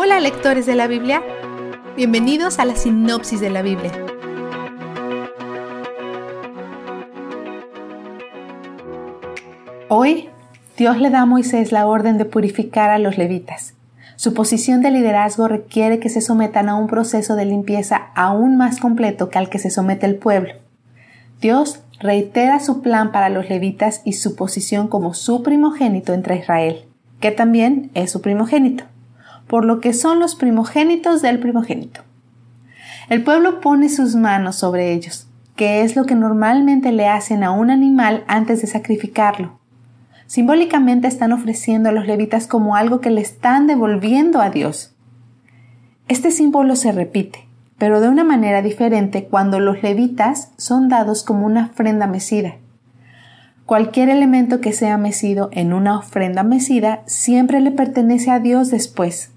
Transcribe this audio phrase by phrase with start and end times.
[0.00, 1.24] Hola lectores de la Biblia,
[1.96, 3.90] bienvenidos a la sinopsis de la Biblia.
[9.88, 10.28] Hoy,
[10.76, 13.74] Dios le da a Moisés la orden de purificar a los levitas.
[14.14, 18.78] Su posición de liderazgo requiere que se sometan a un proceso de limpieza aún más
[18.78, 20.52] completo que al que se somete el pueblo.
[21.40, 26.84] Dios reitera su plan para los levitas y su posición como su primogénito entre Israel,
[27.18, 28.84] que también es su primogénito
[29.48, 32.02] por lo que son los primogénitos del primogénito.
[33.08, 37.50] El pueblo pone sus manos sobre ellos, que es lo que normalmente le hacen a
[37.50, 39.58] un animal antes de sacrificarlo.
[40.26, 44.94] Simbólicamente están ofreciendo a los levitas como algo que le están devolviendo a Dios.
[46.06, 51.46] Este símbolo se repite, pero de una manera diferente cuando los levitas son dados como
[51.46, 52.56] una ofrenda mecida.
[53.64, 59.32] Cualquier elemento que sea mecido en una ofrenda mecida siempre le pertenece a Dios después,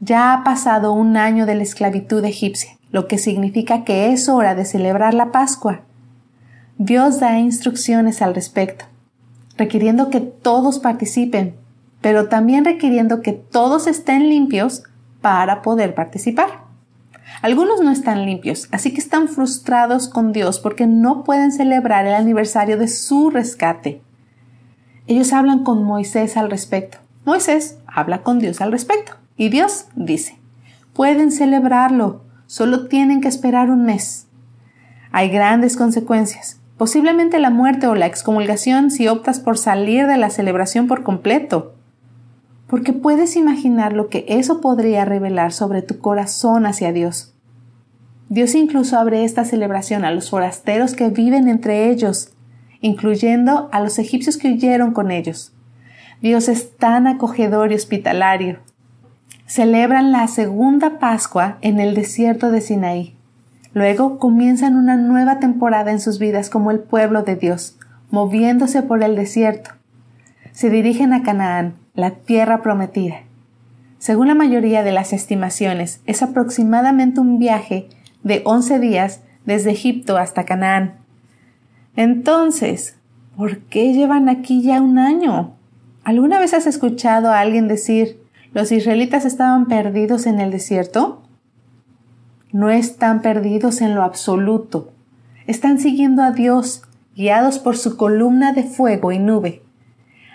[0.00, 4.54] ya ha pasado un año de la esclavitud egipcia, lo que significa que es hora
[4.54, 5.82] de celebrar la Pascua.
[6.78, 8.84] Dios da instrucciones al respecto,
[9.56, 11.56] requiriendo que todos participen,
[12.00, 14.84] pero también requiriendo que todos estén limpios
[15.22, 16.66] para poder participar.
[17.42, 22.14] Algunos no están limpios, así que están frustrados con Dios porque no pueden celebrar el
[22.14, 24.02] aniversario de su rescate.
[25.06, 26.98] Ellos hablan con Moisés al respecto.
[27.24, 29.12] Moisés habla con Dios al respecto.
[29.36, 30.38] Y Dios dice,
[30.94, 34.28] pueden celebrarlo, solo tienen que esperar un mes.
[35.12, 40.30] Hay grandes consecuencias, posiblemente la muerte o la excomulgación si optas por salir de la
[40.30, 41.74] celebración por completo.
[42.66, 47.34] Porque puedes imaginar lo que eso podría revelar sobre tu corazón hacia Dios.
[48.28, 52.32] Dios incluso abre esta celebración a los forasteros que viven entre ellos,
[52.80, 55.52] incluyendo a los egipcios que huyeron con ellos.
[56.22, 58.65] Dios es tan acogedor y hospitalario
[59.46, 63.16] celebran la segunda Pascua en el desierto de Sinaí.
[63.72, 67.78] Luego comienzan una nueva temporada en sus vidas como el pueblo de Dios,
[68.10, 69.70] moviéndose por el desierto.
[70.52, 73.22] Se dirigen a Canaán, la tierra prometida.
[73.98, 77.88] Según la mayoría de las estimaciones, es aproximadamente un viaje
[78.22, 80.94] de once días desde Egipto hasta Canaán.
[81.94, 82.96] Entonces,
[83.36, 85.54] ¿por qué llevan aquí ya un año?
[86.04, 88.20] ¿Alguna vez has escuchado a alguien decir
[88.56, 91.20] ¿Los israelitas estaban perdidos en el desierto?
[92.52, 94.94] No están perdidos en lo absoluto.
[95.46, 96.82] Están siguiendo a Dios,
[97.14, 99.62] guiados por su columna de fuego y nube.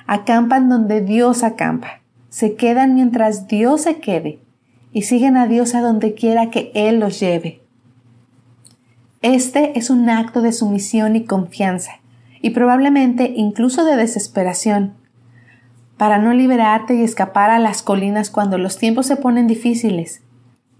[0.06, 2.02] Acampan donde Dios acampa.
[2.30, 4.38] Se quedan mientras Dios se quede
[4.94, 7.64] y siguen a Dios a donde quiera que Él los lleve.
[9.24, 11.94] Este es un acto de sumisión y confianza,
[12.40, 15.01] y probablemente incluso de desesperación,
[16.02, 20.24] para no liberarte y escapar a las colinas cuando los tiempos se ponen difíciles.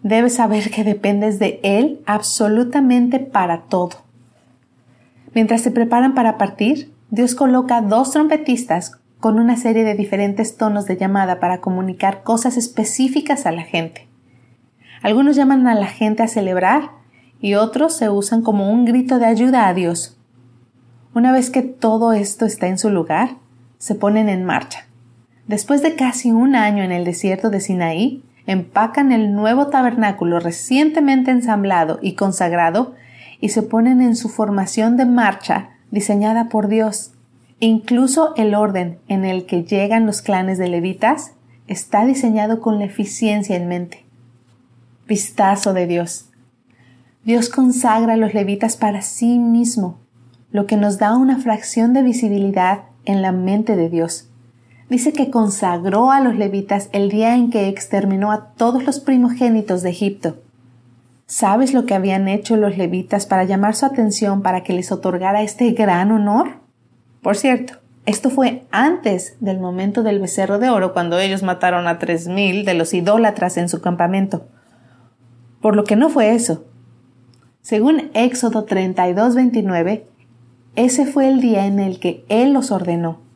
[0.02, 3.98] Debes saber que dependes de Él absolutamente para todo.
[5.36, 10.88] Mientras se preparan para partir, Dios coloca dos trompetistas con una serie de diferentes tonos
[10.88, 14.08] de llamada para comunicar cosas específicas a la gente.
[15.04, 16.94] Algunos llaman a la gente a celebrar
[17.40, 20.18] y otros se usan como un grito de ayuda a Dios.
[21.14, 23.36] Una vez que todo esto está en su lugar,
[23.78, 24.88] se ponen en marcha.
[25.48, 31.32] Después de casi un año en el desierto de Sinaí, empacan el nuevo tabernáculo recientemente
[31.32, 32.96] ensamblado y consagrado
[33.40, 37.14] y se ponen en su formación de marcha diseñada por Dios.
[37.60, 41.34] Incluso el orden en el que llegan los clanes de levitas
[41.68, 44.06] está diseñado con la eficiencia en mente.
[45.08, 46.30] Vistazo de Dios.
[47.24, 50.00] Dios consagra a los levitas para sí mismo,
[50.52, 54.31] lo que nos da una fracción de visibilidad en la mente de Dios
[54.92, 59.84] dice que consagró a los levitas el día en que exterminó a todos los primogénitos
[59.84, 60.36] de Egipto.
[61.28, 65.44] ¿Sabes lo que habían hecho los levitas para llamar su atención para que les otorgara
[65.44, 66.58] este gran honor?
[67.22, 67.76] Por cierto,
[68.06, 72.66] esto fue antes del momento del becerro de oro cuando ellos mataron a tres mil
[72.66, 74.46] de los idólatras en su campamento.
[75.62, 76.66] Por lo que no fue eso.
[77.62, 80.06] Según Éxodo 32, 29,
[80.76, 83.31] ese fue el día en el que Él los ordenó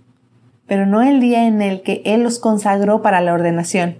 [0.68, 3.98] pero no el día en el que Él los consagró para la ordenación.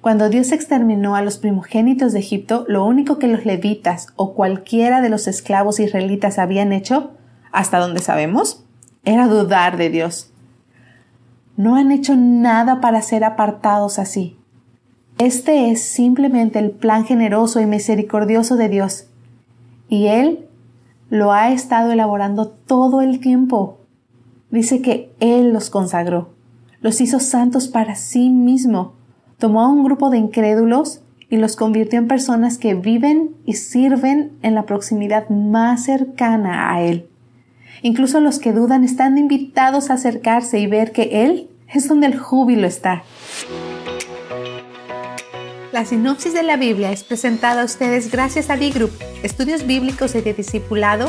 [0.00, 5.00] Cuando Dios exterminó a los primogénitos de Egipto, lo único que los levitas o cualquiera
[5.00, 7.12] de los esclavos israelitas habían hecho,
[7.52, 8.64] hasta donde sabemos,
[9.04, 10.32] era dudar de Dios.
[11.56, 14.36] No han hecho nada para ser apartados así.
[15.18, 19.06] Este es simplemente el plan generoso y misericordioso de Dios.
[19.88, 20.48] Y Él
[21.10, 23.81] lo ha estado elaborando todo el tiempo
[24.52, 26.34] Dice que Él los consagró,
[26.80, 28.94] los hizo santos para sí mismo,
[29.42, 34.30] Tomó a un grupo de incrédulos y los convirtió en personas que viven y sirven
[34.42, 37.08] en la proximidad más cercana a Él.
[37.82, 42.16] Incluso los que dudan están invitados a acercarse y ver que Él es donde el
[42.16, 43.02] júbilo está.
[45.72, 48.92] La sinopsis de la Biblia es presentada a ustedes gracias a D-Group,
[49.24, 51.08] estudios bíblicos y de discipulado